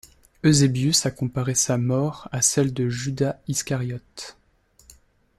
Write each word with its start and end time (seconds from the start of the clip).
Eusebius 0.43 1.05
a 1.05 1.11
comparé 1.11 1.53
sa 1.53 1.77
mort 1.77 2.27
à 2.31 2.41
celle 2.41 2.73
de 2.73 2.89
Judas 2.89 3.39
Iscariote. 3.47 4.35